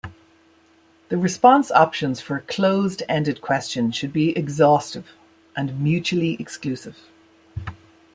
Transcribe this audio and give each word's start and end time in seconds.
The 1.09 1.17
response 1.19 1.69
options 1.69 2.19
for 2.21 2.35
a 2.37 2.41
closed-ended 2.41 3.39
question 3.39 3.91
should 3.91 4.11
be 4.11 4.35
exhaustive 4.35 5.11
and 5.55 5.79
mutually 5.79 6.35
exclusive. 6.39 6.97